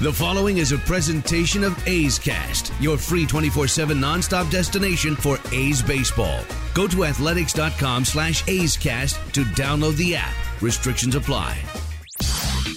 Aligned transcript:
The 0.00 0.12
following 0.12 0.58
is 0.58 0.70
a 0.70 0.78
presentation 0.78 1.64
of 1.64 1.76
A's 1.88 2.20
Cast, 2.20 2.72
your 2.78 2.96
free 2.96 3.26
24-7 3.26 3.98
nonstop 3.98 4.48
destination 4.48 5.16
for 5.16 5.38
A's 5.50 5.82
baseball. 5.82 6.38
Go 6.72 6.86
to 6.86 7.04
athletics.com 7.04 8.04
slash 8.04 8.46
A's 8.46 8.76
Cast 8.76 9.16
to 9.34 9.42
download 9.42 9.96
the 9.96 10.14
app. 10.14 10.32
Restrictions 10.62 11.16
apply. 11.16 11.58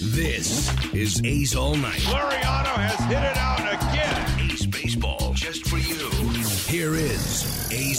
This 0.02 0.68
is 0.92 1.20
A's 1.22 1.54
All 1.54 1.76
Night. 1.76 2.00
Laureano 2.00 2.74
has 2.74 2.98
hit 3.04 3.22
it 3.22 3.36
out 3.36 3.60
again. 3.60 4.50
A's 4.50 4.66
baseball 4.66 5.32
just 5.32 5.68
for 5.68 5.78
you. 5.78 6.10
Here 6.66 6.96
is 6.96 7.51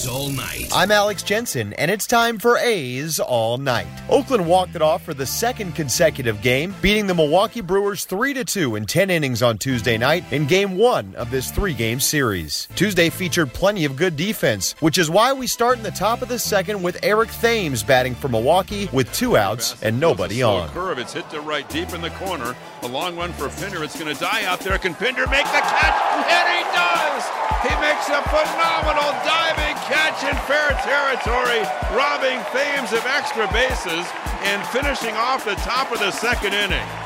A's 0.03 0.09
All 0.09 0.29
Night. 0.29 0.69
I'm 0.73 0.91
Alex 0.91 1.23
Jensen, 1.23 1.71
and 1.73 1.89
it's 1.89 2.05
time 2.05 2.37
for 2.37 2.57
A's 2.57 3.21
All 3.21 3.57
Night. 3.57 3.87
Oakland 4.09 4.45
walked 4.45 4.75
it 4.75 4.81
off 4.81 5.01
for 5.01 5.13
the 5.13 5.25
second 5.25 5.75
consecutive 5.75 6.41
game, 6.41 6.75
beating 6.81 7.07
the 7.07 7.13
Milwaukee 7.13 7.61
Brewers 7.61 8.03
3 8.03 8.43
2 8.43 8.75
in 8.75 8.85
10 8.85 9.09
innings 9.09 9.41
on 9.41 9.57
Tuesday 9.57 9.97
night 9.97 10.25
in 10.33 10.45
game 10.45 10.77
one 10.77 11.15
of 11.15 11.31
this 11.31 11.51
three 11.51 11.73
game 11.73 12.01
series. 12.01 12.67
Tuesday 12.75 13.09
featured 13.09 13.53
plenty 13.53 13.85
of 13.85 13.95
good 13.95 14.17
defense, 14.17 14.75
which 14.81 14.97
is 14.97 15.09
why 15.09 15.31
we 15.31 15.47
start 15.47 15.77
in 15.77 15.83
the 15.83 15.91
top 15.91 16.21
of 16.21 16.27
the 16.27 16.39
second 16.39 16.83
with 16.83 16.99
Eric 17.01 17.29
Thames 17.29 17.81
batting 17.81 18.15
for 18.15 18.27
Milwaukee 18.27 18.89
with 18.91 19.11
two 19.13 19.37
outs 19.37 19.81
and 19.83 19.97
nobody 19.99 20.43
on. 20.43 20.67
Curve, 20.69 20.99
it's 20.99 21.13
hit 21.13 21.29
to 21.29 21.39
right 21.39 21.69
deep 21.69 21.93
in 21.93 22.01
the 22.01 22.09
corner. 22.11 22.55
A 22.81 22.87
long 22.87 23.15
one 23.15 23.31
for 23.31 23.47
Pinder. 23.47 23.81
It's 23.85 23.97
going 23.97 24.13
to 24.13 24.19
die 24.19 24.43
out 24.43 24.59
there. 24.59 24.77
Can 24.77 24.95
Pinder 24.95 25.27
make 25.27 25.45
the 25.45 25.63
catch? 25.63 26.27
And 26.27 26.57
he 26.57 26.63
does! 26.75 27.23
He 27.63 27.69
makes 27.79 28.09
a 28.09 28.21
phenomenal 28.27 29.11
diving 29.23 29.75
catch 29.75 29.92
in 30.23 30.35
fair 30.47 30.71
territory, 30.81 31.61
robbing 31.95 32.39
Thames 32.51 32.93
of 32.93 33.05
extra 33.05 33.47
bases 33.51 34.05
and 34.43 34.65
finishing 34.67 35.15
off 35.15 35.43
the 35.45 35.55
top 35.55 35.91
of 35.91 35.99
the 35.99 36.11
second 36.11 36.53
inning. 36.53 37.02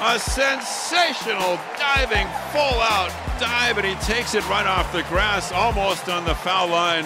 A 0.00 0.16
sensational 0.16 1.58
diving 1.76 2.28
full 2.52 2.80
out 2.80 3.10
dive, 3.40 3.78
and 3.78 3.86
he 3.86 3.94
takes 3.96 4.34
it 4.36 4.48
right 4.48 4.66
off 4.66 4.92
the 4.92 5.02
grass, 5.04 5.50
almost 5.50 6.08
on 6.08 6.24
the 6.24 6.36
foul 6.36 6.68
line 6.68 7.04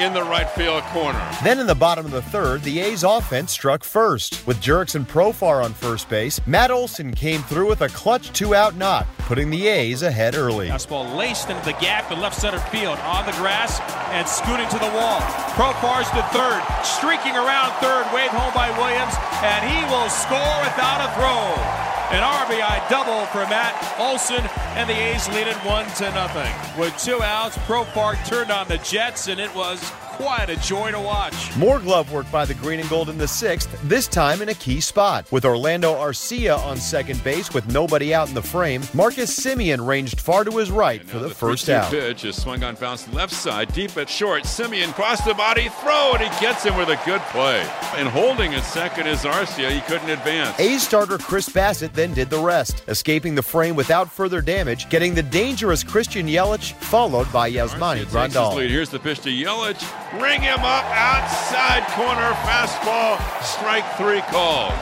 in 0.00 0.14
the 0.14 0.22
right 0.22 0.48
field 0.50 0.82
corner. 0.84 1.20
Then 1.44 1.58
in 1.58 1.66
the 1.66 1.74
bottom 1.74 2.06
of 2.06 2.12
the 2.12 2.22
third, 2.22 2.62
the 2.62 2.80
A's 2.80 3.04
offense 3.04 3.52
struck 3.52 3.84
first. 3.84 4.46
With 4.46 4.58
Jurickson 4.62 5.04
Profar 5.06 5.62
on 5.62 5.74
first 5.74 6.08
base, 6.08 6.40
Matt 6.46 6.70
Olson 6.70 7.12
came 7.12 7.42
through 7.42 7.68
with 7.68 7.82
a 7.82 7.88
clutch 7.90 8.32
two 8.32 8.54
out 8.54 8.74
knock, 8.74 9.06
putting 9.18 9.50
the 9.50 9.68
A's 9.68 10.02
ahead 10.02 10.34
early. 10.34 10.68
Fastball 10.68 11.14
laced 11.14 11.50
into 11.50 11.64
the 11.66 11.74
gap 11.74 12.10
in 12.10 12.20
left 12.20 12.40
center 12.40 12.58
field 12.70 12.98
on 13.00 13.26
the 13.26 13.32
grass 13.32 13.80
and 14.12 14.26
scooting 14.26 14.68
to 14.70 14.78
the 14.78 14.90
wall. 14.96 15.20
Profar's 15.60 16.08
to 16.10 16.22
third, 16.32 16.62
streaking 16.84 17.36
around 17.36 17.72
third, 17.80 18.06
waved 18.14 18.32
home 18.32 18.52
by 18.54 18.70
Williams, 18.78 19.14
and 19.44 19.60
he 19.68 19.84
will 19.92 20.08
score 20.08 20.56
without 20.64 21.04
a 21.04 21.12
throw. 21.20 21.99
An 22.12 22.24
RBI 22.24 22.90
double 22.90 23.24
for 23.26 23.46
Matt 23.46 23.94
Olson, 24.00 24.44
and 24.74 24.90
the 24.90 24.94
A's 24.94 25.28
lead 25.28 25.46
it 25.46 25.56
one 25.58 25.86
to 25.94 26.10
nothing. 26.10 26.52
With 26.76 26.98
two 26.98 27.22
outs, 27.22 27.56
Profar 27.58 28.16
turned 28.26 28.50
on 28.50 28.66
the 28.66 28.78
Jets, 28.78 29.28
and 29.28 29.38
it 29.38 29.54
was 29.54 29.80
quite 30.20 30.50
a 30.50 30.56
joy 30.56 30.90
to 30.90 31.00
watch. 31.00 31.56
More 31.56 31.78
glove 31.78 32.12
work 32.12 32.30
by 32.30 32.44
the 32.44 32.54
green 32.54 32.80
and 32.80 32.88
gold 32.88 33.08
in 33.08 33.16
the 33.16 33.26
sixth, 33.26 33.68
this 33.84 34.06
time 34.06 34.42
in 34.42 34.50
a 34.50 34.54
key 34.54 34.80
spot. 34.80 35.30
With 35.32 35.44
Orlando 35.44 35.94
Arcia 35.94 36.58
on 36.58 36.76
second 36.76 37.22
base 37.24 37.54
with 37.54 37.66
nobody 37.72 38.12
out 38.12 38.28
in 38.28 38.34
the 38.34 38.42
frame, 38.42 38.82
Marcus 38.92 39.38
Semien 39.38 39.84
ranged 39.86 40.20
far 40.20 40.44
to 40.44 40.50
his 40.58 40.70
right 40.70 41.02
for 41.02 41.18
the, 41.18 41.28
the 41.28 41.34
first 41.34 41.68
out. 41.68 41.90
pitch 41.90 42.24
is 42.24 42.40
swung 42.40 42.62
on 42.62 42.74
bounce 42.74 43.10
left 43.12 43.32
side, 43.32 43.72
deep 43.72 43.96
at 43.96 44.08
short. 44.10 44.44
Semien 44.44 44.92
crossed 44.92 45.24
the 45.24 45.34
body, 45.34 45.68
throw, 45.80 46.12
and 46.14 46.22
he 46.22 46.40
gets 46.40 46.64
him 46.64 46.76
with 46.76 46.88
a 46.88 47.00
good 47.06 47.22
play. 47.32 47.60
And 47.96 48.08
holding 48.08 48.54
at 48.54 48.64
second 48.64 49.06
is 49.06 49.20
Arcia. 49.20 49.70
He 49.70 49.80
couldn't 49.82 50.10
advance. 50.10 50.58
A's 50.60 50.82
starter 50.82 51.18
Chris 51.18 51.48
Bassitt 51.48 51.92
then 51.94 52.12
did 52.12 52.28
the 52.28 52.38
rest, 52.38 52.82
escaping 52.88 53.34
the 53.34 53.42
frame 53.42 53.74
without 53.74 54.10
further 54.10 54.40
damage, 54.40 54.88
getting 54.90 55.14
the 55.14 55.22
dangerous 55.22 55.82
Christian 55.82 56.26
Yelich, 56.26 56.72
followed 56.74 57.30
by 57.32 57.50
Yasmani 57.50 58.04
Grandal. 58.06 58.68
Here's 58.68 58.90
the 58.90 58.98
pitch 58.98 59.20
to 59.20 59.30
Yelich. 59.30 59.80
Ring 60.14 60.42
him 60.42 60.58
up 60.58 60.84
outside 60.86 61.86
corner 61.92 62.32
fastball. 62.42 63.16
Strike 63.44 63.84
three 63.96 64.20
called. 64.22 64.72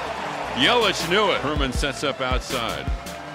Yelich 0.55 1.09
knew 1.11 1.31
it. 1.33 1.43
Herrmann 1.43 1.73
sets 1.73 2.03
up 2.03 2.23
outside. 2.23 2.91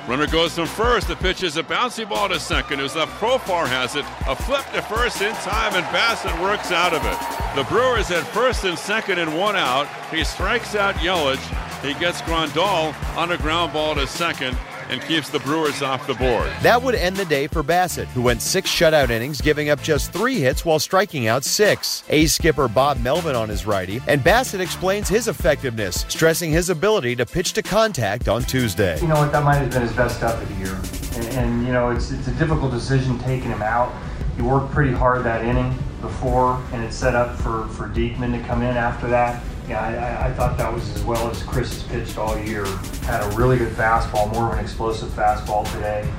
Runner 0.08 0.26
goes 0.26 0.56
from 0.56 0.66
first. 0.66 1.08
The 1.08 1.16
pitch 1.16 1.44
is 1.44 1.56
a 1.56 1.64
bouncy 1.64 2.10
ball 2.10 2.30
to 2.30 2.40
second. 2.40 2.80
As 2.80 2.96
the 2.96 3.06
Profar 3.06 3.68
has 3.68 3.96
it, 3.96 4.06
a 4.28 4.36
flip 4.36 4.66
to 4.74 4.82
first 4.82 5.22
in 5.22 5.34
time, 5.36 5.76
and 5.76 5.86
Bassitt 5.86 6.42
works 6.42 6.72
out 6.72 6.94
of 6.94 7.06
it. 7.06 7.56
The 7.56 7.64
Brewers 7.70 8.10
at 8.10 8.24
first 8.24 8.64
and 8.64 8.78
second 8.78 9.20
and 9.20 9.38
one 9.38 9.56
out. 9.56 9.88
He 10.10 10.24
strikes 10.24 10.74
out 10.76 10.96
Yelich. 10.96 11.40
He 11.84 11.94
gets 12.00 12.22
Grandal 12.24 12.96
on 13.16 13.32
a 13.32 13.38
ground 13.38 13.72
ball 13.72 13.94
to 13.96 14.08
second 14.08 14.58
and 14.90 15.02
keeps 15.02 15.30
the 15.30 15.40
Brewers 15.40 15.82
off 15.82 16.08
the 16.08 16.14
board. 16.14 16.50
That 16.62 16.82
would 16.82 16.96
end 16.96 17.16
the 17.16 17.26
day 17.26 17.48
for 17.48 17.64
Bassitt, 17.64 18.08
who 18.08 18.22
went 18.22 18.42
six 18.42 18.70
shutout 18.70 19.10
innings, 19.10 19.42
giving 19.42 19.70
up 19.70 19.82
just 19.82 20.12
three 20.12 20.40
hits 20.40 20.66
while 20.66 20.80
striking 20.80 21.28
out 21.28 21.44
six. 21.44 22.04
A's 22.10 22.34
skipper 22.34 22.68
Bob 22.68 23.00
Melvin 23.00 23.36
on 23.36 23.50
his 23.50 23.66
righty, 23.66 24.02
and 24.08 24.22
Bassitt 24.22 24.60
explains 24.60 25.10
his 25.10 25.28
effectiveness, 25.28 26.06
stressing 26.08 26.52
his 26.52 26.70
ability 26.70 27.16
to 27.16 27.26
pitch 27.26 27.54
to 27.54 27.62
contact 27.62 28.28
on 28.28 28.44
Tuesday. 28.44 29.00
You 29.00 29.08
know 29.08 29.16
what, 29.16 29.32
that 29.32 29.44
might 29.44 29.56
have 29.56 29.72
been 29.72 29.82
his 29.82 29.94
best 29.94 30.18
stuff 30.18 30.42
of 30.42 30.50
the 30.50 30.56
year. 30.56 30.80
And, 31.16 31.38
and 31.38 31.68
you 31.68 31.74
know, 31.74 31.92
it's, 31.92 32.12
it's 32.12 32.28
a 32.28 32.34
difficult 32.34 32.72
decision 32.72 33.20
taking 33.20 33.50
him 33.50 33.62
out. 33.62 33.94
He 34.36 34.42
worked 34.42 34.72
pretty 34.72 34.92
hard 34.92 35.24
that 35.26 35.46
inning 35.46 35.78
before, 36.02 36.62
and 36.74 36.84
it 36.84 36.92
set 36.92 37.16
up 37.16 37.38
for, 37.38 37.68
for 37.70 37.88
Diekman 37.88 38.38
to 38.38 38.48
come 38.48 38.62
in 38.62 38.76
after 38.76 39.08
that. 39.08 39.44
Yeah, 39.68 39.82
I, 39.82 40.28
I, 40.28 40.34
thought 40.34 40.58
that 40.58 40.72
was 40.72 40.90
as 40.94 41.04
well 41.04 41.30
as 41.30 41.42
Chris 41.44 41.72
has 41.74 41.84
pitched 41.84 42.18
all 42.18 42.38
year. 42.38 42.66
Had 43.04 43.24
a 43.24 43.36
really 43.36 43.58
good 43.58 43.72
fastball, 43.74 44.32
more 44.34 44.48
of 44.48 44.54
an 44.54 44.60
explosive 44.60 45.10
fastball 45.10 45.72
today. 45.72 46.10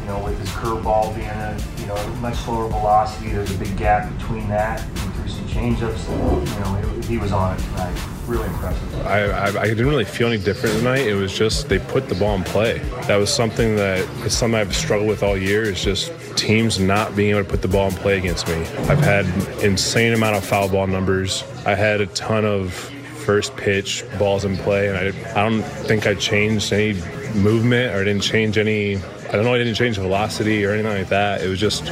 You 0.00 0.06
know, 0.06 0.22
with 0.22 0.38
his 0.38 0.48
curveball 0.50 1.14
being 1.14 1.26
a 1.26 1.58
you 1.80 1.86
know 1.86 2.06
much 2.16 2.36
slower 2.36 2.68
velocity, 2.68 3.30
there's 3.30 3.50
a 3.50 3.58
big 3.58 3.76
gap 3.76 4.16
between 4.18 4.48
that 4.48 4.80
and 4.80 5.14
through 5.14 5.28
some 5.28 5.46
changeups. 5.46 6.08
You 6.08 6.60
know, 6.60 7.00
he 7.08 7.18
was 7.18 7.32
on 7.32 7.56
it 7.56 7.62
tonight. 7.64 8.13
Really 8.26 8.46
impressive. 8.46 9.06
I, 9.06 9.24
I, 9.24 9.60
I, 9.60 9.66
didn't 9.66 9.86
really 9.86 10.04
feel 10.04 10.28
any 10.28 10.42
different 10.42 10.78
tonight. 10.78 11.06
It 11.06 11.14
was 11.14 11.36
just 11.36 11.68
they 11.68 11.78
put 11.78 12.08
the 12.08 12.14
ball 12.14 12.34
in 12.36 12.42
play. 12.42 12.78
That 13.06 13.16
was 13.16 13.32
something 13.32 13.76
that 13.76 14.00
is 14.24 14.36
something 14.36 14.58
I've 14.58 14.74
struggled 14.74 15.08
with 15.08 15.22
all 15.22 15.36
year. 15.36 15.62
Is 15.62 15.84
just 15.84 16.10
teams 16.36 16.78
not 16.78 17.14
being 17.14 17.30
able 17.30 17.44
to 17.44 17.48
put 17.50 17.60
the 17.60 17.68
ball 17.68 17.88
in 17.88 17.94
play 17.94 18.16
against 18.16 18.48
me. 18.48 18.54
I've 18.88 19.00
had 19.00 19.26
insane 19.62 20.14
amount 20.14 20.36
of 20.36 20.44
foul 20.44 20.70
ball 20.70 20.86
numbers. 20.86 21.44
I 21.66 21.74
had 21.74 22.00
a 22.00 22.06
ton 22.06 22.46
of 22.46 22.72
first 22.72 23.56
pitch 23.56 24.04
balls 24.18 24.44
in 24.44 24.56
play, 24.56 24.88
and 24.88 24.96
I, 24.96 25.40
I 25.40 25.48
don't 25.48 25.62
think 25.62 26.06
I 26.06 26.14
changed 26.14 26.72
any 26.72 26.94
movement 27.34 27.94
or 27.94 28.04
didn't 28.04 28.22
change 28.22 28.56
any 28.56 29.00
I 29.34 29.36
don't 29.36 29.46
know, 29.46 29.54
I 29.54 29.58
didn't 29.58 29.74
change 29.74 29.98
velocity 29.98 30.64
or 30.64 30.70
anything 30.70 30.96
like 30.96 31.08
that. 31.08 31.42
It 31.42 31.48
was 31.48 31.58
just 31.58 31.86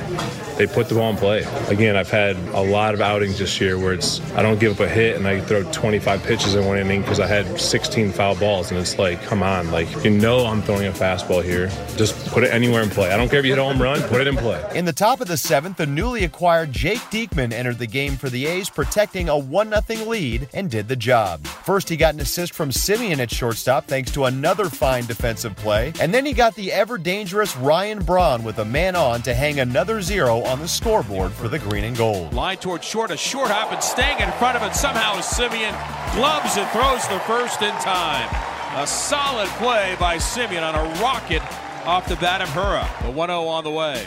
they 0.59 0.69
put 0.69 0.89
the 0.89 0.95
ball 0.95 1.11
in 1.11 1.17
play. 1.17 1.43
Again, 1.67 1.97
I've 1.97 2.09
had 2.09 2.37
a 2.55 2.61
lot 2.61 2.95
of 2.95 3.01
outings 3.01 3.41
this 3.41 3.61
year 3.61 3.77
where 3.77 3.93
it's 3.93 4.21
I 4.37 4.43
don't 4.43 4.61
give 4.61 4.75
up 4.75 4.87
a 4.87 4.89
hit 4.89 5.17
and 5.17 5.27
I 5.27 5.41
throw 5.41 5.65
25 5.73 6.23
pitches 6.23 6.55
in 6.55 6.65
one 6.65 6.79
inning 6.79 7.01
because 7.01 7.19
I 7.19 7.27
had 7.27 7.61
16 7.61 8.13
foul 8.13 8.37
balls, 8.37 8.71
and 8.71 8.79
it's 8.79 8.97
like, 8.97 9.21
come 9.25 9.43
on, 9.43 9.73
like 9.73 9.89
you 10.05 10.11
know 10.11 10.47
I'm 10.47 10.63
throwing 10.63 10.87
a 10.87 10.93
fastball 10.93 11.43
here. 11.43 11.67
Just 11.97 12.29
put 12.29 12.45
it 12.45 12.55
anywhere 12.55 12.81
in 12.81 12.91
play. 12.91 13.11
I 13.11 13.17
don't 13.17 13.29
care 13.29 13.41
if 13.41 13.45
you 13.45 13.51
hit 13.51 13.59
a 13.59 13.65
home 13.65 13.83
run, 13.83 14.01
put 14.03 14.21
it 14.21 14.29
in 14.29 14.37
play. 14.37 14.65
In 14.77 14.85
the 14.85 14.93
top 14.93 15.21
of 15.21 15.27
the 15.27 15.37
seventh, 15.37 15.79
the 15.79 15.87
newly 15.87 16.23
acquired 16.23 16.71
Jake 16.71 17.01
Diekman 17.11 17.53
entered 17.53 17.79
the 17.79 17.89
game 17.89 18.17
for 18.17 18.31
the 18.31 18.47
A's, 18.47 18.71
protecting 18.71 19.29
a 19.29 19.37
1 19.37 19.75
0 19.83 20.09
lead 20.09 20.49
and 20.55 20.71
did 20.71 20.87
the 20.87 20.95
job. 20.95 21.45
First, 21.45 21.89
he 21.89 21.97
got 21.97 22.15
an 22.15 22.21
assist 22.21 22.55
from 22.55 22.71
Semien 22.71 23.19
at 23.19 23.33
shortstop 23.33 23.89
thanks 23.89 24.13
to 24.13 24.27
another 24.27 24.67
fine 24.67 25.07
defensive 25.07 25.57
play, 25.57 25.93
and 26.01 26.15
then 26.15 26.25
he 26.25 26.35
got 26.35 26.55
the 26.55 26.71
ever 26.71 26.99
dangerous 26.99 27.32
dangerous 27.33 27.57
Ryan 27.57 28.01
Braun 28.01 28.45
with 28.45 28.59
a 28.59 28.65
man 28.67 28.95
on 28.95 29.23
to 29.23 29.33
hang 29.33 29.59
another 29.59 30.03
zero 30.03 30.43
on 30.43 30.59
the 30.59 30.69
scoreboard 30.69 31.33
for 31.33 31.49
the 31.49 31.59
green 31.59 31.85
and 31.85 31.97
gold. 31.97 32.35
Line 32.35 32.59
toward 32.59 32.85
short, 32.85 33.11
a 33.11 33.17
short 33.17 33.49
hop, 33.51 33.73
and 33.73 33.83
staying 33.83 34.21
in 34.21 34.31
front 34.33 34.55
of 34.55 34.63
it 34.63 34.75
somehow 34.75 35.15
Semien 35.15 35.73
Gloves 36.15 36.59
and 36.59 36.69
throws 36.73 37.09
the 37.09 37.19
first 37.21 37.63
in 37.63 37.73
time. 37.81 38.29
A 38.77 38.87
solid 38.87 39.49
play 39.57 39.97
by 39.99 40.19
Semien 40.19 40.63
on 40.63 40.75
a 40.75 41.01
rocket 41.01 41.41
off 41.87 42.07
the 42.07 42.17
bat 42.17 42.43
of 42.43 42.51
Hiura. 42.51 42.87
The 43.03 43.11
1 43.11 43.29
0 43.31 43.45
on 43.45 43.65
the 43.65 43.71
way. 43.71 44.07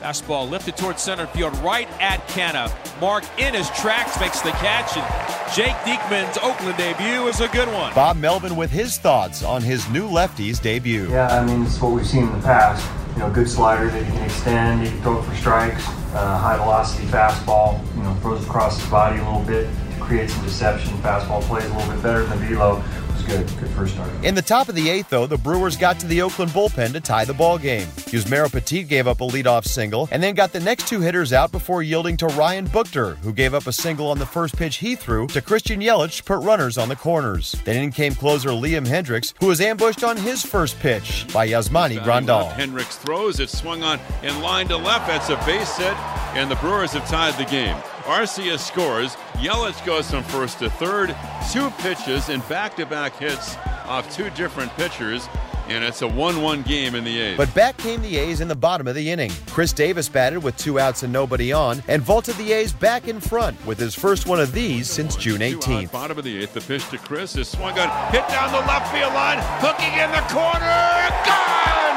Fastball 0.00 0.48
lifted 0.48 0.76
towards 0.76 1.00
center 1.00 1.26
field, 1.28 1.56
right 1.58 1.88
at 2.02 2.20
Canha. 2.28 2.70
Mark 3.00 3.24
in 3.38 3.54
his 3.54 3.70
tracks 3.70 4.20
makes 4.20 4.42
the 4.42 4.50
catch, 4.50 4.94
and 4.96 5.54
Jake 5.54 5.74
Diekman's 5.86 6.36
Oakland 6.38 6.76
debut 6.76 7.26
is 7.28 7.40
a 7.40 7.48
good 7.48 7.68
one. 7.68 7.94
Bob 7.94 8.18
Melvin 8.18 8.56
with 8.56 8.70
his 8.70 8.98
thoughts 8.98 9.42
on 9.42 9.62
his 9.62 9.88
new 9.88 10.06
lefty's 10.06 10.58
debut. 10.58 11.08
Yeah, 11.10 11.28
I 11.28 11.44
mean, 11.46 11.64
it's 11.64 11.80
what 11.80 11.92
we've 11.92 12.06
seen 12.06 12.24
in 12.24 12.32
the 12.32 12.42
past. 12.42 12.86
You 13.14 13.20
know, 13.20 13.30
good 13.30 13.48
slider 13.48 13.88
that 13.88 14.04
he 14.04 14.12
can 14.12 14.24
extend, 14.24 14.82
he 14.82 14.90
can 14.90 15.00
throw 15.00 15.20
it 15.20 15.22
for 15.22 15.34
strikes, 15.34 15.88
uh, 16.14 16.36
high 16.36 16.58
velocity 16.58 17.06
fastball, 17.06 17.82
you 17.96 18.02
know, 18.02 18.14
throws 18.16 18.44
across 18.44 18.78
his 18.78 18.90
body 18.90 19.18
a 19.18 19.24
little 19.24 19.40
bit 19.40 19.70
to 19.92 20.00
create 20.00 20.28
some 20.28 20.44
deception. 20.44 20.92
Fastball 20.98 21.40
plays 21.42 21.64
a 21.64 21.74
little 21.74 21.90
bit 21.90 22.02
better 22.02 22.26
than 22.26 22.38
the 22.38 22.44
velo 22.44 22.84
good. 23.26 23.46
Good 23.58 23.70
first 23.70 23.94
start. 23.94 24.10
In 24.24 24.34
the 24.34 24.42
top 24.42 24.68
of 24.68 24.74
the 24.74 24.88
eighth, 24.88 25.10
though, 25.10 25.26
the 25.26 25.36
Brewers 25.36 25.76
got 25.76 25.98
to 26.00 26.06
the 26.06 26.22
Oakland 26.22 26.52
bullpen 26.52 26.92
to 26.92 27.00
tie 27.00 27.24
the 27.24 27.34
ball 27.34 27.58
game. 27.58 27.86
Yusmeiro 28.12 28.50
Petit 28.50 28.84
gave 28.84 29.06
up 29.06 29.20
a 29.20 29.26
leadoff 29.26 29.66
single 29.66 30.08
and 30.10 30.22
then 30.22 30.34
got 30.34 30.52
the 30.52 30.60
next 30.60 30.88
two 30.88 31.00
hitters 31.00 31.32
out 31.32 31.52
before 31.52 31.82
yielding 31.82 32.16
to 32.18 32.26
Ryan 32.28 32.66
Buchter, 32.68 33.16
who 33.18 33.32
gave 33.32 33.54
up 33.54 33.66
a 33.66 33.72
single 33.72 34.10
on 34.10 34.18
the 34.18 34.26
first 34.26 34.56
pitch 34.56 34.76
he 34.76 34.94
threw 34.94 35.26
to 35.28 35.40
Christian 35.40 35.80
Yelich 35.80 36.18
to 36.18 36.24
put 36.24 36.44
runners 36.44 36.78
on 36.78 36.88
the 36.88 36.96
corners. 36.96 37.52
Then 37.64 37.82
in 37.82 37.90
came 37.90 38.14
closer 38.14 38.50
Liam 38.50 38.86
Hendriks, 38.86 39.34
who 39.40 39.46
was 39.46 39.60
ambushed 39.60 40.04
on 40.04 40.16
his 40.16 40.42
first 40.42 40.78
pitch 40.80 41.26
by 41.32 41.48
Yasmani 41.48 41.98
Grandal. 41.98 42.52
Hendriks 42.52 42.98
throws 42.98 43.40
it, 43.40 43.50
swung 43.50 43.82
on 43.82 43.98
in 44.22 44.40
line 44.40 44.68
to 44.68 44.76
left. 44.76 45.06
That's 45.06 45.28
a 45.28 45.36
base 45.46 45.76
hit, 45.76 45.96
and 46.36 46.50
the 46.50 46.56
Brewers 46.56 46.92
have 46.92 47.08
tied 47.08 47.34
the 47.38 47.50
game. 47.50 47.74
Arcia 48.04 48.58
scores. 48.58 49.16
Yelich 49.36 49.84
goes 49.86 50.10
from 50.10 50.22
first 50.24 50.58
to 50.58 50.68
third. 50.68 51.16
Two 51.50 51.70
pitches 51.78 52.28
and 52.28 52.46
back-to-back 52.46 53.16
hits 53.16 53.56
off 53.86 54.14
two 54.14 54.28
different 54.30 54.70
pitchers 54.72 55.26
and 55.68 55.82
it's 55.82 56.02
a 56.02 56.06
1 56.06 56.42
1 56.42 56.62
game 56.62 56.94
in 56.94 57.04
the 57.04 57.18
A's. 57.18 57.36
But 57.38 57.52
back 57.54 57.76
came 57.78 58.02
the 58.02 58.18
A's 58.18 58.40
in 58.40 58.48
the 58.48 58.54
bottom 58.54 58.86
of 58.86 58.94
the 58.94 59.10
inning. 59.10 59.30
Khris 59.46 59.72
Davis 59.72 60.08
batted 60.08 60.42
with 60.42 60.56
two 60.58 60.78
outs 60.78 61.02
and 61.02 61.12
nobody 61.12 61.52
on 61.52 61.82
and 61.88 62.02
vaulted 62.02 62.36
the 62.36 62.52
A's 62.52 62.72
back 62.72 63.08
in 63.08 63.18
front 63.18 63.64
with 63.66 63.78
his 63.78 63.94
first 63.94 64.26
one 64.26 64.38
of 64.38 64.52
these 64.52 64.88
since 64.88 65.16
June 65.16 65.40
18th. 65.40 65.90
Bottom 65.90 66.18
of 66.18 66.24
the 66.24 66.42
eighth, 66.42 66.52
the 66.52 66.60
pitch 66.60 66.88
to 66.90 66.98
Khris 66.98 67.36
is 67.36 67.48
swung 67.48 67.78
on, 67.78 68.12
hit 68.12 68.28
down 68.28 68.52
the 68.52 68.60
left 68.68 68.92
field 68.92 69.14
line, 69.14 69.38
hooking 69.58 69.92
in 69.98 70.10
the 70.12 70.22
corner, 70.28 71.08
gone! 71.24 71.96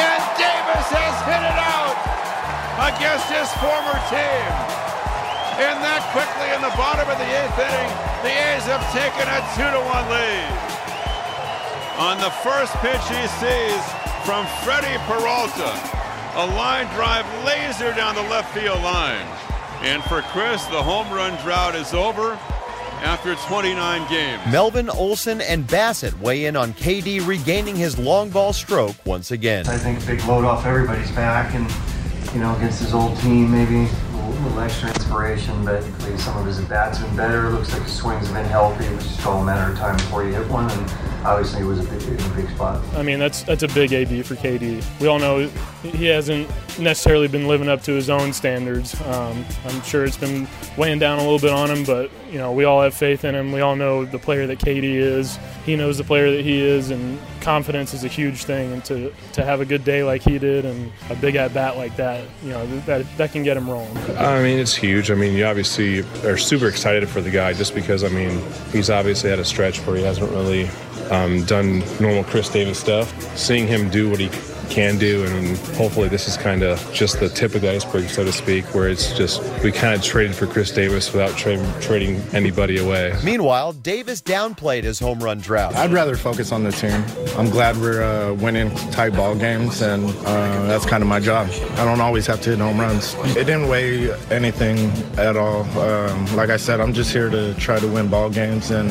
And 0.00 0.22
Davis 0.38 0.88
has 0.90 1.26
hit 1.26 1.42
it 1.44 1.58
out 1.58 2.25
against 2.80 3.28
his 3.32 3.48
former 3.60 3.96
team. 4.12 4.50
And 5.56 5.80
that 5.80 6.04
quickly 6.12 6.52
in 6.52 6.60
the 6.60 6.74
bottom 6.76 7.08
of 7.08 7.16
the 7.16 7.24
eighth 7.24 7.56
inning, 7.56 7.90
the 8.20 8.32
A's 8.32 8.68
have 8.68 8.84
taken 8.92 9.24
a 9.24 9.40
two 9.56 9.64
to 9.64 9.80
one 9.80 10.06
lead 10.12 10.76
on 11.96 12.20
the 12.20 12.30
first 12.44 12.74
pitch 12.84 13.00
he 13.08 13.24
sees 13.40 13.82
from 14.28 14.44
Freddy 14.60 14.98
Peralta. 15.08 15.72
A 16.36 16.46
line 16.52 16.86
drive 16.94 17.24
laser 17.46 17.94
down 17.94 18.14
the 18.14 18.22
left 18.22 18.52
field 18.52 18.82
line. 18.82 19.26
And 19.80 20.02
for 20.04 20.20
Khris, 20.20 20.66
the 20.70 20.82
home 20.82 21.10
run 21.10 21.40
drought 21.42 21.74
is 21.74 21.94
over 21.94 22.32
after 23.00 23.34
29 23.34 24.10
games. 24.10 24.42
Melvin 24.52 24.90
Olson 24.90 25.40
and 25.40 25.66
Bassitt 25.66 26.18
weigh 26.20 26.44
in 26.44 26.56
on 26.56 26.74
KD 26.74 27.26
regaining 27.26 27.76
his 27.76 27.98
long 27.98 28.28
ball 28.28 28.52
stroke 28.52 28.96
once 29.06 29.30
again. 29.30 29.66
I 29.66 29.78
think 29.78 30.02
a 30.02 30.06
big 30.06 30.24
load 30.24 30.44
off 30.44 30.66
everybody's 30.66 31.10
back 31.12 31.54
and, 31.54 31.70
you 32.36 32.42
know, 32.42 32.54
against 32.56 32.80
his 32.82 32.92
old 32.92 33.16
team, 33.20 33.50
maybe 33.50 33.88
a 34.12 34.16
little 34.42 34.60
extra 34.60 34.90
inspiration, 34.90 35.64
but 35.64 35.82
some 36.18 36.36
of 36.36 36.44
his 36.44 36.60
bats 36.60 36.98
have 36.98 37.08
been 37.08 37.16
better. 37.16 37.48
Looks 37.48 37.72
like 37.72 37.84
his 37.84 37.94
swings 37.94 38.28
been 38.28 38.44
healthy. 38.44 38.86
Was 38.94 39.06
just 39.06 39.24
all 39.24 39.40
a 39.40 39.44
matter 39.46 39.72
of 39.72 39.78
time 39.78 39.96
before 39.96 40.22
you 40.22 40.34
hit 40.34 40.46
one. 40.50 40.70
And 40.70 40.90
obviously 41.26 41.62
it 41.62 41.64
was 41.64 41.80
a 41.80 41.90
big, 41.90 42.20
a 42.20 42.28
big 42.34 42.48
spot. 42.50 42.82
I 42.94 43.02
mean, 43.02 43.18
that's 43.18 43.42
that's 43.42 43.62
a 43.62 43.68
big 43.68 43.92
AB 43.92 44.22
for 44.22 44.36
KD. 44.36 44.84
We 45.00 45.08
all 45.08 45.18
know 45.18 45.48
he 45.82 46.06
hasn't 46.06 46.48
necessarily 46.78 47.28
been 47.28 47.48
living 47.48 47.68
up 47.68 47.82
to 47.82 47.92
his 47.92 48.08
own 48.08 48.32
standards. 48.32 48.98
Um, 49.02 49.44
I'm 49.64 49.82
sure 49.82 50.04
it's 50.04 50.16
been 50.16 50.46
weighing 50.76 50.98
down 50.98 51.18
a 51.18 51.22
little 51.22 51.38
bit 51.38 51.50
on 51.50 51.70
him, 51.70 51.84
but 51.84 52.10
you 52.30 52.38
know, 52.38 52.52
we 52.52 52.64
all 52.64 52.82
have 52.82 52.94
faith 52.94 53.24
in 53.24 53.34
him. 53.34 53.52
We 53.52 53.60
all 53.60 53.76
know 53.76 54.04
the 54.04 54.18
player 54.18 54.46
that 54.46 54.58
KD 54.58 54.84
is. 54.84 55.38
He 55.64 55.76
knows 55.76 55.98
the 55.98 56.04
player 56.04 56.30
that 56.30 56.44
he 56.44 56.60
is, 56.60 56.90
and 56.90 57.18
confidence 57.40 57.94
is 57.94 58.04
a 58.04 58.08
huge 58.08 58.44
thing. 58.44 58.72
And 58.72 58.84
to, 58.86 59.12
to 59.32 59.44
have 59.44 59.60
a 59.60 59.64
good 59.64 59.84
day 59.84 60.02
like 60.04 60.22
he 60.22 60.38
did 60.38 60.64
and 60.64 60.92
a 61.10 61.16
big 61.16 61.36
at 61.36 61.54
bat 61.54 61.76
like 61.76 61.96
that, 61.96 62.24
you 62.42 62.50
know, 62.50 62.66
that 62.80 63.04
that 63.16 63.32
can 63.32 63.42
get 63.42 63.56
him 63.56 63.68
rolling. 63.68 63.96
I 64.16 64.42
mean, 64.42 64.58
it's 64.58 64.74
huge. 64.74 65.10
I 65.10 65.14
mean, 65.14 65.34
you 65.34 65.44
obviously 65.46 66.00
are 66.24 66.36
super 66.36 66.68
excited 66.68 67.08
for 67.08 67.20
the 67.20 67.30
guy 67.30 67.52
just 67.52 67.74
because 67.74 68.04
I 68.04 68.08
mean, 68.08 68.42
he's 68.70 68.90
obviously 68.90 69.30
had 69.30 69.38
a 69.38 69.44
stretch 69.44 69.78
where 69.80 69.96
he 69.96 70.02
hasn't 70.02 70.30
really 70.30 70.68
um, 71.10 71.44
done 71.44 71.82
normal 72.00 72.24
Khris 72.24 72.48
Davis 72.48 72.78
stuff. 72.78 73.08
Seeing 73.36 73.66
him 73.66 73.88
do 73.90 74.10
what 74.10 74.20
he 74.20 74.28
can 74.68 74.98
do, 74.98 75.24
and 75.24 75.56
hopefully 75.76 76.08
this 76.08 76.28
is 76.28 76.36
kind 76.36 76.62
of 76.62 76.92
just 76.92 77.20
the 77.20 77.28
tip 77.28 77.54
of 77.54 77.60
the 77.60 77.70
iceberg, 77.70 78.08
so 78.08 78.24
to 78.24 78.32
speak, 78.32 78.64
where 78.74 78.88
it's 78.88 79.12
just 79.16 79.42
we 79.62 79.72
kind 79.72 79.94
of 79.94 80.02
traded 80.02 80.34
for 80.34 80.46
Khris 80.46 80.72
Davis 80.72 81.12
without 81.12 81.36
tra- 81.36 81.80
trading 81.80 82.16
anybody 82.32 82.78
away. 82.78 83.14
Meanwhile, 83.24 83.74
Davis 83.74 84.20
downplayed 84.20 84.84
his 84.84 84.98
home 84.98 85.20
run 85.20 85.38
drought. 85.38 85.74
I'd 85.76 85.92
rather 85.92 86.16
focus 86.16 86.52
on 86.52 86.64
the 86.64 86.72
team. 86.72 87.04
I'm 87.38 87.50
glad 87.50 87.76
we're 87.76 88.02
uh, 88.02 88.34
winning 88.34 88.74
tight 88.90 89.14
ball 89.14 89.34
games, 89.34 89.82
and 89.82 90.04
uh, 90.26 90.66
that's 90.66 90.86
kind 90.86 91.02
of 91.02 91.08
my 91.08 91.20
job. 91.20 91.48
I 91.76 91.84
don't 91.84 92.00
always 92.00 92.26
have 92.26 92.40
to 92.42 92.50
hit 92.50 92.58
home 92.58 92.80
runs. 92.80 93.14
It 93.36 93.44
didn't 93.44 93.68
weigh 93.68 94.12
anything 94.30 94.90
at 95.18 95.36
all. 95.36 95.62
Um, 95.78 96.36
like 96.36 96.50
I 96.50 96.56
said, 96.56 96.80
I'm 96.80 96.92
just 96.92 97.12
here 97.12 97.30
to 97.30 97.54
try 97.54 97.78
to 97.78 97.86
win 97.86 98.08
ball 98.08 98.30
games 98.30 98.70
and 98.70 98.90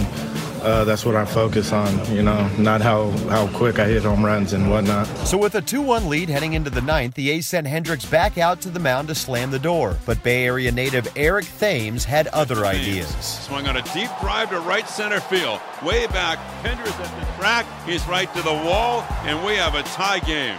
uh, 0.65 0.83
that's 0.83 1.06
what 1.06 1.15
I 1.15 1.25
focus 1.25 1.71
on, 1.71 2.13
you 2.13 2.23
know, 2.23 2.47
not 2.57 2.81
how, 2.81 3.12
how 3.29 3.47
quick 3.47 3.77
I 3.77 3.85
hit 3.85 4.03
home 4.03 4.25
runs 4.25 4.53
and 4.53 4.69
whatnot. 4.69 5.06
So, 5.27 5.38
with 5.38 5.53
a 5.56 5.62
2 5.62 5.81
1 5.81 6.09
lead 6.09 6.27
heading 6.27 6.53
into 6.53 6.71
the 6.71 6.81
ninth, 6.81 7.13
the 7.13 7.29
A's 7.29 7.45
sent 7.45 7.67
Hendriks 7.67 8.09
back 8.09 8.38
out 8.38 8.62
to 8.62 8.69
the 8.69 8.79
mound 8.79 9.07
to 9.09 9.15
slam 9.15 9.51
the 9.51 9.59
door. 9.59 9.95
But 10.06 10.23
Bay 10.23 10.45
Area 10.45 10.71
native 10.71 11.07
Eric 11.15 11.45
Thames 11.59 12.03
had 12.03 12.27
other 12.27 12.56
Thames 12.56 12.67
ideas. 12.79 13.07
Swung 13.45 13.67
on 13.67 13.77
a 13.77 13.81
deep 13.94 14.09
drive 14.19 14.50
to 14.50 14.59
right 14.59 14.89
center 14.89 15.19
field. 15.19 15.59
Way 15.83 16.07
back, 16.07 16.39
Pinder's 16.63 16.89
at 16.89 17.19
the 17.19 17.25
track. 17.38 17.65
He's 17.85 18.06
right 18.07 18.33
to 18.33 18.41
the 18.41 18.53
wall, 18.53 19.06
and 19.23 19.45
we 19.45 19.53
have 19.53 19.75
a 19.75 19.83
tie 19.83 20.19
game. 20.19 20.57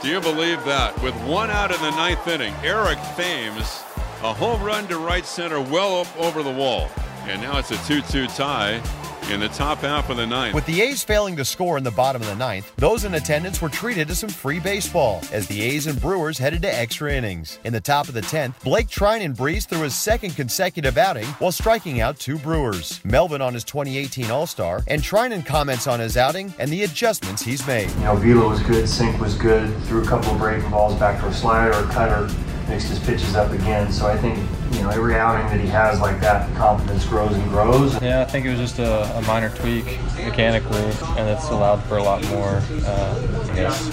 Do 0.00 0.08
you 0.08 0.20
believe 0.20 0.64
that? 0.64 1.00
With 1.02 1.14
one 1.24 1.50
out 1.50 1.70
in 1.70 1.80
the 1.80 1.90
ninth 1.90 2.26
inning, 2.26 2.54
Eric 2.64 2.98
Thames, 3.16 3.82
a 4.22 4.32
home 4.32 4.62
run 4.62 4.88
to 4.88 4.98
right 4.98 5.26
center, 5.26 5.60
well 5.60 6.00
up 6.00 6.20
over 6.20 6.42
the 6.42 6.50
wall. 6.50 6.90
And 7.28 7.40
now 7.40 7.58
it's 7.58 7.70
a 7.70 7.76
2 7.86 8.02
2 8.02 8.26
tie 8.28 8.82
in 9.30 9.40
the 9.40 9.48
top 9.48 9.78
half 9.78 10.10
of 10.10 10.16
the 10.16 10.26
ninth. 10.26 10.54
With 10.54 10.66
the 10.66 10.82
A's 10.82 11.04
failing 11.04 11.36
to 11.36 11.44
score 11.44 11.78
in 11.78 11.84
the 11.84 11.90
bottom 11.92 12.20
of 12.20 12.28
the 12.28 12.34
ninth, 12.34 12.72
those 12.76 13.04
in 13.04 13.14
attendance 13.14 13.62
were 13.62 13.68
treated 13.68 14.08
to 14.08 14.14
some 14.14 14.28
free 14.28 14.58
baseball 14.58 15.22
as 15.32 15.46
the 15.46 15.62
A's 15.62 15.86
and 15.86 16.00
Brewers 16.00 16.38
headed 16.38 16.62
to 16.62 16.74
extra 16.74 17.12
innings. 17.12 17.58
In 17.64 17.72
the 17.72 17.80
top 17.80 18.08
of 18.08 18.14
the 18.14 18.20
10th, 18.20 18.60
Blake 18.64 18.88
Treinen 18.88 19.36
breezed 19.36 19.68
through 19.68 19.82
his 19.82 19.94
second 19.94 20.34
consecutive 20.34 20.98
outing 20.98 21.26
while 21.38 21.52
striking 21.52 22.00
out 22.00 22.18
two 22.18 22.38
Brewers. 22.38 23.00
Melvin 23.04 23.40
on 23.40 23.54
his 23.54 23.64
2018 23.64 24.30
All 24.30 24.46
Star, 24.46 24.82
and 24.88 25.00
Treinen 25.00 25.46
comments 25.46 25.86
on 25.86 26.00
his 26.00 26.16
outing 26.16 26.52
and 26.58 26.70
the 26.70 26.82
adjustments 26.82 27.42
he's 27.42 27.66
made. 27.66 27.90
You 27.90 28.00
know, 28.00 28.16
velo 28.16 28.48
was 28.48 28.60
good, 28.62 28.88
sink 28.88 29.20
was 29.20 29.34
good, 29.34 29.74
threw 29.84 30.02
a 30.02 30.06
couple 30.06 30.32
of 30.32 30.38
breaking 30.38 30.70
balls 30.70 30.98
back 30.98 31.20
to 31.20 31.28
a 31.28 31.32
slider 31.32 31.72
or 31.72 31.84
cutter 31.84 32.28
mixed 32.68 32.88
his 32.88 32.98
pitches 33.00 33.34
up 33.34 33.50
again. 33.52 33.92
So 33.92 34.06
I 34.06 34.16
think 34.16 34.38
you 34.72 34.82
know 34.82 34.90
every 34.90 35.16
outing 35.16 35.46
that 35.46 35.60
he 35.60 35.66
has 35.68 36.00
like 36.00 36.20
that, 36.20 36.48
the 36.48 36.56
confidence 36.56 37.04
grows 37.06 37.34
and 37.34 37.48
grows. 37.50 38.00
Yeah, 38.02 38.22
I 38.22 38.24
think 38.24 38.46
it 38.46 38.50
was 38.50 38.58
just 38.58 38.78
a, 38.78 39.04
a 39.16 39.22
minor 39.22 39.50
tweak 39.50 39.84
mechanically, 40.16 40.82
and 41.18 41.28
it's 41.28 41.48
allowed 41.50 41.82
for 41.84 41.98
a 41.98 42.02
lot 42.02 42.22
more, 42.28 42.62
uh, 42.86 43.48
I 43.50 43.54
guess, 43.54 43.88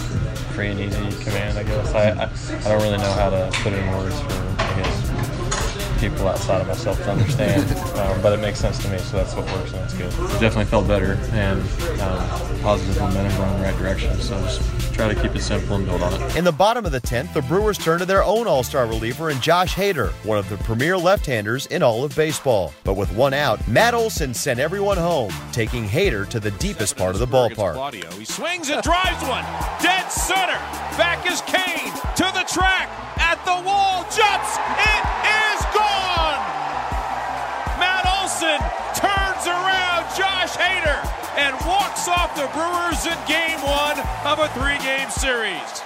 free 0.54 0.70
and 0.70 0.80
easy 0.80 1.24
command. 1.24 1.58
I 1.58 1.64
guess 1.64 1.94
I, 1.94 2.10
I, 2.10 2.24
I 2.66 2.70
don't 2.70 2.82
really 2.82 2.98
know 2.98 3.12
how 3.14 3.30
to 3.30 3.50
put 3.64 3.74
it 3.74 3.80
in 3.80 3.98
words 3.98 4.20
for 4.20 4.34
I 4.60 4.82
guess 4.82 6.00
people 6.00 6.28
outside 6.28 6.62
of 6.62 6.68
myself 6.68 6.98
to 7.00 7.12
understand. 7.12 7.64
Um, 8.00 8.22
but 8.22 8.32
it 8.32 8.40
makes 8.40 8.60
sense 8.60 8.78
to 8.80 8.90
me, 8.90 8.98
so 8.98 9.18
that's 9.18 9.36
what 9.36 9.46
works 9.48 9.74
and 9.74 9.82
that's 9.82 9.94
good. 9.94 10.08
It 10.08 10.40
definitely 10.40 10.66
felt 10.66 10.88
better 10.88 11.14
and 11.34 11.62
um, 12.02 12.60
positive 12.62 12.98
momentum 13.00 13.36
going 13.38 13.54
in 13.54 13.60
the 13.60 13.66
right 13.66 13.78
direction. 13.78 14.16
So 14.22 14.40
just 14.42 14.94
try 14.94 15.14
to 15.14 15.22
keep 15.22 15.36
it 15.36 15.42
simple 15.42 15.76
and 15.76 15.86
build 15.86 16.02
on 16.02 16.22
it. 16.22 16.36
In 16.38 16.46
the 16.46 16.52
bottom 16.52 16.86
of 16.86 16.94
the 16.94 17.02
10th, 17.02 17.34
the 17.34 17.42
Brewers 17.42 17.78
turn 17.78 18.00
to 18.00 18.06
their 18.06 18.24
own 18.24 18.48
all 18.48 18.64
star 18.64 18.86
reliever 18.88 19.30
in 19.30 19.40
Josh 19.42 19.76
Hader, 19.76 20.12
one 20.24 20.38
of 20.38 20.48
the 20.50 20.58
premier 20.58 20.98
left 20.98 21.26
handers 21.26 21.66
in 21.68 21.84
all 21.84 22.06
of 22.06 22.16
baseball. 22.16 22.74
But 22.86 22.94
with 22.94 23.12
one 23.14 23.34
out, 23.34 23.66
Matt 23.68 23.94
Olson 23.94 24.34
sent 24.34 24.60
everyone 24.60 24.98
home, 24.98 25.34
taking 25.52 25.86
Hader 25.86 26.28
to 26.30 26.40
the 26.40 26.52
deepest 26.52 26.96
part 26.96 27.16
of 27.16 27.20
the 27.20 27.28
ballpark. 27.28 27.94
He 28.18 28.26
swings 28.26 28.70
and 28.70 28.82
drives 28.82 29.22
one. 29.28 29.44
Dead 29.82 30.08
center. 30.10 30.60
Back 30.98 31.30
is 31.30 31.42
Cain 31.42 31.92
to 32.16 32.32
the 32.34 32.46
track. 32.48 32.90
At 33.20 33.44
the 33.46 33.68
wall. 33.68 34.04
Jumps. 34.04 34.58
It 34.80 35.04
is 35.28 35.40
gone. 35.40 35.49
Matt 38.42 38.96
turns 38.96 39.48
around 39.48 40.08
Josh 40.16 40.56
Hader 40.56 41.04
and 41.38 41.54
walks 41.68 42.08
off 42.08 42.34
the 42.36 42.48
Brewers 42.56 43.06
in 43.06 43.18
game 43.28 43.60
one 43.62 44.00
of 44.26 44.40
a 44.40 44.48
three 44.56 44.78
game 44.80 45.10
series. 45.10 45.84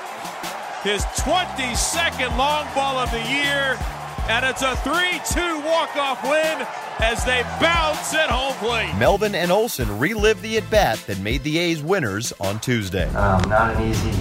His 0.83 1.03
22nd 1.23 2.37
long 2.37 2.67
ball 2.75 2.97
of 2.97 3.09
the 3.09 3.21
year, 3.21 3.77
and 4.29 4.45
it's 4.45 4.61
a 4.61 4.75
3 4.77 4.93
2 5.31 5.61
walk 5.61 5.95
off 5.95 6.21
win 6.23 6.67
as 6.99 7.25
they 7.25 7.41
bounce 7.59 8.13
at 8.13 8.29
home 8.29 8.53
plate. 8.55 8.93
Melvin 8.99 9.33
and 9.33 9.51
Olson 9.51 9.97
relive 9.97 10.41
the 10.41 10.57
at 10.57 10.69
bat 10.69 10.99
that 11.07 11.19
made 11.19 11.43
the 11.43 11.57
A's 11.57 11.81
winners 11.81 12.33
on 12.39 12.59
Tuesday. 12.59 13.07
Um, 13.15 13.49
not 13.49 13.75
an 13.75 13.89
easy 13.89 14.11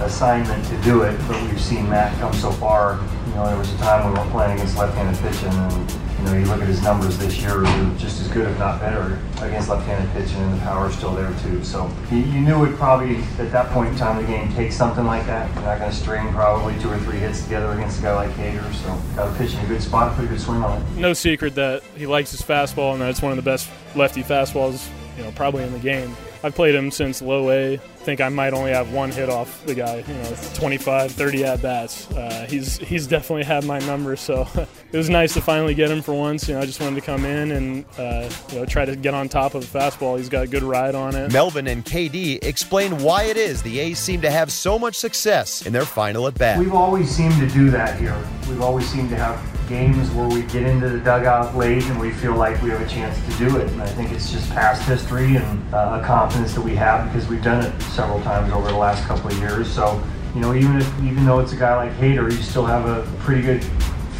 assignment 0.00 0.64
to 0.66 0.76
do 0.82 1.02
it, 1.02 1.18
but 1.28 1.42
we've 1.42 1.60
seen 1.60 1.90
Matt 1.90 2.18
come 2.20 2.32
so 2.32 2.52
far. 2.52 2.98
You 3.26 3.34
know, 3.34 3.46
there 3.46 3.58
was 3.58 3.72
a 3.72 3.78
time 3.78 4.08
we 4.08 4.18
weren't 4.18 4.30
playing 4.30 4.52
against 4.54 4.78
left-handed 4.78 5.20
pitching, 5.20 5.52
and 5.52 5.90
you 6.22 6.28
know, 6.28 6.38
you 6.38 6.44
look 6.46 6.60
at 6.60 6.68
his 6.68 6.82
numbers 6.82 7.18
this 7.18 7.38
year, 7.38 7.62
just 7.98 8.20
as 8.20 8.28
good, 8.28 8.48
if 8.48 8.58
not 8.58 8.80
better, 8.80 9.18
against 9.38 9.68
left-handed 9.68 10.10
pitching, 10.12 10.40
and 10.40 10.54
the 10.54 10.60
power's 10.62 10.94
still 10.94 11.14
there 11.14 11.32
too. 11.42 11.64
So 11.64 11.90
you, 12.10 12.22
knew 12.24 12.64
it 12.64 12.76
probably 12.76 13.16
at 13.38 13.50
that 13.50 13.70
point 13.70 13.90
in 13.90 13.96
time 13.96 14.18
in 14.18 14.26
the 14.26 14.30
game 14.30 14.52
take 14.54 14.70
something 14.72 15.04
like 15.04 15.26
that. 15.26 15.52
You're 15.54 15.64
not 15.64 15.78
going 15.78 15.90
to 15.90 15.96
string 15.96 16.32
probably 16.32 16.78
two 16.80 16.90
or 16.90 16.98
three 16.98 17.18
hits 17.18 17.42
together 17.42 17.72
against 17.72 17.98
a 17.98 18.02
guy 18.02 18.14
like 18.14 18.30
Hader. 18.36 18.72
So 18.74 19.16
got 19.16 19.32
to 19.32 19.38
pitch 19.38 19.54
in 19.54 19.60
a 19.64 19.66
good 19.66 19.82
spot, 19.82 20.14
put 20.14 20.24
a 20.24 20.28
good 20.28 20.40
swing 20.40 20.62
on 20.62 20.80
it. 20.80 20.88
No 20.96 21.12
secret 21.12 21.56
that 21.56 21.82
he 21.96 22.06
likes 22.06 22.30
his 22.30 22.42
fastball, 22.42 22.92
and 22.92 23.02
that 23.02 23.10
it's 23.10 23.22
one 23.22 23.32
of 23.32 23.36
the 23.36 23.42
best 23.42 23.68
lefty 23.96 24.22
fastballs 24.22 24.88
you 25.16 25.24
know, 25.24 25.32
probably 25.32 25.64
in 25.64 25.72
the 25.72 25.78
game. 25.78 26.16
I've 26.42 26.54
played 26.54 26.74
him 26.74 26.90
since 26.90 27.22
low 27.22 27.50
A. 27.50 27.80
I 28.02 28.04
think 28.04 28.20
I 28.20 28.30
might 28.30 28.52
only 28.52 28.72
have 28.72 28.92
one 28.92 29.12
hit 29.12 29.28
off 29.28 29.64
the 29.64 29.76
guy, 29.76 29.98
you 29.98 30.14
know, 30.14 30.36
25, 30.54 31.12
30 31.12 31.44
at 31.44 31.62
bats. 31.62 32.10
Uh, 32.10 32.48
he's 32.50 32.78
he's 32.78 33.06
definitely 33.06 33.44
had 33.44 33.64
my 33.64 33.78
number, 33.78 34.16
so 34.16 34.48
it 34.56 34.96
was 34.96 35.08
nice 35.08 35.34
to 35.34 35.40
finally 35.40 35.72
get 35.72 35.88
him 35.88 36.02
for 36.02 36.12
once. 36.12 36.48
You 36.48 36.54
know, 36.54 36.62
I 36.62 36.66
just 36.66 36.80
wanted 36.80 36.96
to 36.96 37.06
come 37.06 37.24
in 37.24 37.52
and 37.52 37.84
uh, 37.96 38.28
you 38.50 38.58
know 38.58 38.64
try 38.64 38.84
to 38.84 38.96
get 38.96 39.14
on 39.14 39.28
top 39.28 39.54
of 39.54 39.62
the 39.62 39.78
fastball. 39.78 40.18
He's 40.18 40.28
got 40.28 40.42
a 40.42 40.46
good 40.48 40.64
ride 40.64 40.96
on 40.96 41.14
it. 41.14 41.32
Melvin 41.32 41.68
and 41.68 41.84
KD 41.84 42.42
explain 42.42 42.98
why 42.98 43.22
it 43.26 43.36
is 43.36 43.62
the 43.62 43.78
A's 43.78 44.00
seem 44.00 44.20
to 44.22 44.32
have 44.32 44.50
so 44.50 44.80
much 44.80 44.96
success 44.96 45.64
in 45.64 45.72
their 45.72 45.84
final 45.84 46.26
at 46.26 46.34
bat. 46.34 46.58
We've 46.58 46.74
always 46.74 47.08
seemed 47.08 47.38
to 47.38 47.48
do 47.50 47.70
that 47.70 48.00
here. 48.00 48.20
We've 48.48 48.62
always 48.62 48.88
seemed 48.90 49.10
to 49.10 49.16
have 49.16 49.61
games 49.72 50.10
where 50.10 50.28
we 50.28 50.42
get 50.42 50.64
into 50.64 50.86
the 50.86 50.98
dugout 50.98 51.56
late 51.56 51.82
and 51.84 51.98
we 51.98 52.10
feel 52.10 52.34
like 52.34 52.60
we 52.60 52.68
have 52.68 52.82
a 52.82 52.86
chance 52.86 53.18
to 53.24 53.38
do 53.38 53.56
it. 53.56 53.66
And 53.72 53.80
I 53.80 53.86
think 53.86 54.12
it's 54.12 54.30
just 54.30 54.50
past 54.50 54.86
history 54.86 55.36
and 55.36 55.74
uh, 55.74 55.98
a 55.98 56.04
confidence 56.04 56.52
that 56.52 56.60
we 56.60 56.74
have 56.74 57.10
because 57.10 57.26
we've 57.26 57.42
done 57.42 57.64
it 57.64 57.82
several 57.84 58.20
times 58.20 58.52
over 58.52 58.68
the 58.68 58.76
last 58.76 59.02
couple 59.06 59.30
of 59.30 59.38
years. 59.38 59.72
So, 59.72 60.04
you 60.34 60.42
know, 60.42 60.54
even 60.54 60.76
if 60.76 61.02
even 61.02 61.24
though 61.24 61.40
it's 61.40 61.52
a 61.52 61.56
guy 61.56 61.74
like 61.74 61.92
Hader, 61.92 62.30
you 62.30 62.42
still 62.42 62.66
have 62.66 62.84
a 62.84 63.10
pretty 63.20 63.40
good 63.40 63.64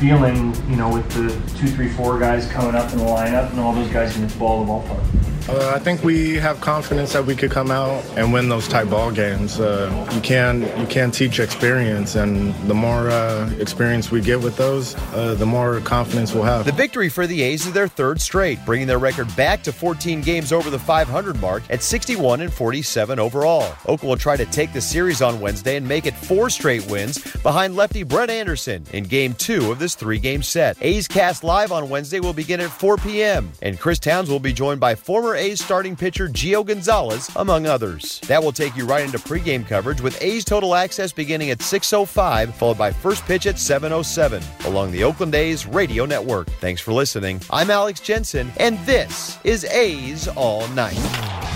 feeling, 0.00 0.54
you 0.71 0.76
know, 0.76 0.90
with 0.90 1.06
the 1.11 1.28
two, 1.59 1.66
three, 1.66 1.90
four 1.90 2.18
guys 2.18 2.50
coming 2.50 2.75
up 2.75 2.90
in 2.92 2.99
the 2.99 3.04
lineup 3.04 3.50
and 3.50 3.61
all 3.61 3.75
those 3.75 3.92
guys 3.92 4.14
can 4.14 4.26
ball 4.38 4.64
the 4.64 4.73
ballpark. 4.73 5.31
Uh, 5.49 5.72
I 5.75 5.80
think 5.80 6.04
we 6.04 6.37
have 6.37 6.61
confidence 6.61 7.12
that 7.14 7.26
we 7.26 7.34
could 7.34 7.50
come 7.50 7.70
out 7.70 8.04
and 8.16 8.32
win 8.32 8.49
those 8.49 8.68
tight 8.68 8.88
ball 8.88 9.11
games. 9.11 9.58
Uh, 9.58 10.08
you 10.14 10.20
can 10.20 10.62
you 10.78 10.87
can 10.87 11.11
teach 11.11 11.40
experience, 11.40 12.14
and 12.14 12.54
the 12.68 12.75
more 12.75 13.11
uh, 13.11 13.50
experience 13.58 14.11
we 14.11 14.20
get 14.20 14.40
with 14.40 14.56
those, 14.56 14.94
uh, 15.14 15.34
the 15.34 15.46
more 15.46 15.80
confidence 15.80 16.32
we'll 16.32 16.44
have. 16.44 16.64
The 16.64 16.72
victory 16.72 17.08
for 17.08 17.26
the 17.26 17.42
A's 17.42 17.66
is 17.66 17.72
their 17.72 17.88
third 17.88 18.20
straight, 18.20 18.64
bringing 18.64 18.87
their 18.87 18.99
record 18.99 19.34
back 19.37 19.62
to 19.64 19.72
14 19.72 20.20
games 20.20 20.52
over 20.52 20.70
the 20.70 20.78
500 20.78 21.40
mark 21.40 21.64
at 21.70 21.82
61 21.82 22.40
and 22.40 22.52
47 22.52 23.18
overall. 23.18 23.75
Oakland 23.87 24.11
will 24.11 24.16
try 24.16 24.37
to 24.37 24.46
take 24.46 24.72
the 24.72 24.80
series 24.80 25.22
on 25.22 25.40
Wednesday 25.40 25.76
and 25.76 25.87
make 25.87 26.06
it 26.06 26.14
four 26.14 26.50
straight 26.50 26.88
wins 26.88 27.18
behind 27.42 27.75
lefty 27.75 28.04
Brett 28.04 28.30
Anderson 28.30 28.84
in 28.92 29.04
Game 29.04 29.34
Two 29.34 29.72
of 29.72 29.78
this 29.78 29.96
three-game 29.96 30.42
set. 30.42 30.76
A's 30.80 31.08
Cast 31.08 31.42
Live 31.42 31.72
on 31.72 31.88
Wednesday 31.88 32.20
will 32.20 32.32
begin 32.32 32.61
at 32.61 32.70
4 32.70 32.96
p.m. 32.99 33.50
and 33.61 33.78
Chris 33.78 33.99
Towns 33.99 34.30
will 34.30 34.40
be 34.40 34.52
joined 34.52 34.80
by 34.80 34.94
former 35.32 35.44
A's 35.44 35.64
starting 35.64 35.96
pitcher 35.96 36.28
Gio 36.28 36.64
Gonzalez, 36.64 37.30
among 37.36 37.66
others. 37.66 38.20
That 38.28 38.42
will 38.42 38.52
take 38.52 38.76
you 38.76 38.84
right 38.84 39.04
into 39.04 39.18
pregame 39.18 39.66
coverage 39.66 40.00
with 40.00 40.20
A's 40.22 40.44
Total 40.44 40.74
Access 40.74 41.12
beginning 41.12 41.50
at 41.50 41.58
6.05, 41.58 42.52
followed 42.52 42.78
by 42.78 42.92
first 42.92 43.24
pitch 43.24 43.46
at 43.46 43.56
7.07 43.56 44.66
along 44.66 44.92
the 44.92 45.04
Oakland 45.04 45.34
A's 45.34 45.66
radio 45.66 46.04
network. 46.04 46.48
Thanks 46.60 46.80
for 46.80 46.92
listening. 46.92 47.40
I'm 47.50 47.70
Alex 47.70 48.00
Jensen, 48.00 48.52
and 48.58 48.78
this 48.80 49.38
is 49.44 49.64
A's 49.64 50.28
All 50.28 50.68
Night. 50.68 51.00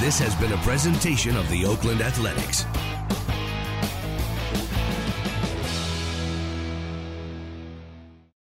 This 0.01 0.19
has 0.19 0.35
been 0.37 0.53
a 0.53 0.63
presentation 0.63 1.37
of 1.37 1.49
the 1.51 1.67
Oakland 1.67 2.01
Athletics. 2.01 2.65